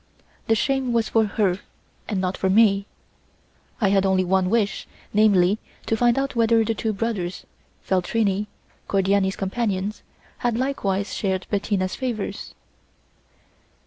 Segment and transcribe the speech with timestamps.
[0.47, 1.59] The shame was for her
[2.09, 2.87] and not for me.
[3.79, 7.45] I had only one wish, namely, to find out whether the two brothers
[7.83, 8.47] Feltrini,
[8.87, 10.01] Cordiani's companions,
[10.39, 12.55] had likewise shared Bettina's favours.